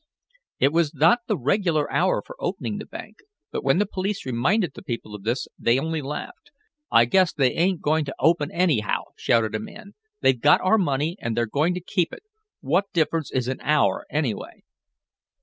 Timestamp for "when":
3.63-3.77